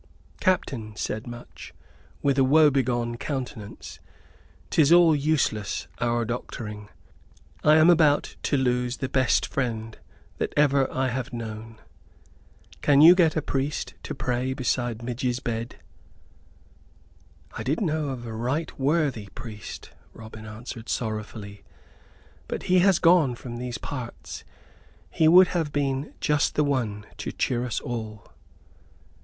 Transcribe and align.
"Captain," 0.39 0.95
said 0.95 1.27
Much, 1.27 1.75
with 2.23 2.39
a 2.39 2.43
woebegone 2.43 3.17
countenance, 3.17 3.99
"'tis 4.71 4.91
all 4.91 5.15
useless, 5.15 5.87
our 5.99 6.25
doctoring 6.25 6.89
I 7.63 7.75
am 7.75 7.87
about 7.91 8.35
to 8.41 8.57
lose 8.57 8.97
the 8.97 9.07
best 9.09 9.45
friend 9.45 9.95
that 10.39 10.53
ever 10.57 10.91
I 10.91 11.09
have 11.09 11.31
known. 11.33 11.79
Can 12.81 13.01
you 13.01 13.13
get 13.13 13.35
a 13.35 13.43
priest 13.43 13.93
to 14.01 14.15
pray 14.15 14.53
beside 14.55 15.03
Midge's 15.03 15.39
bed?" 15.39 15.75
"I 17.55 17.61
did 17.61 17.79
know 17.79 18.09
of 18.09 18.25
a 18.25 18.33
right 18.33 18.79
worthy 18.79 19.27
priest," 19.35 19.91
Robin 20.13 20.47
answered, 20.47 20.89
sorrowfully, 20.89 21.63
"but 22.47 22.63
he 22.63 22.79
has 22.79 22.97
gone 22.97 23.35
from 23.35 23.57
these 23.57 23.77
parts. 23.77 24.43
He 25.11 25.27
would 25.27 25.49
have 25.49 25.71
been 25.71 26.15
just 26.19 26.55
the 26.55 26.63
one 26.63 27.05
to 27.17 27.31
cheer 27.31 27.63
us 27.63 27.79
all." 27.79 28.33